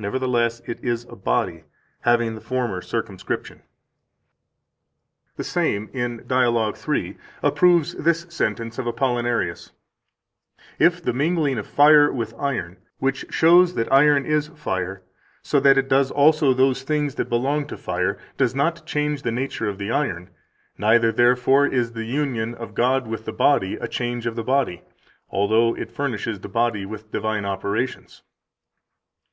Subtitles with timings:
[0.00, 1.62] Nevertheless, it is a body,
[2.00, 3.58] having the former circumscription."
[5.36, 9.70] 160 The same, in Dialog 3, approves this sentence of Apollinarius:
[10.80, 15.04] "If the mingling of fire with iron, which shows that iron is fire,
[15.40, 19.30] so that it does also those things that belong to fire, does not change the
[19.30, 20.30] nature of the iron,
[20.78, 24.82] neither, therefore, is the union of God with the body a change of the body,
[25.30, 28.24] although it furnishes the body with divine operations."